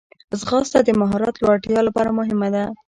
[0.39, 2.63] ځغاسته د مهارت لوړتیا لپاره مهمه ده